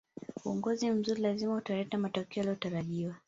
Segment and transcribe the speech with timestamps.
[0.45, 3.13] uongozi mzuri lazima utaleta matokeo yaliyotarajiwa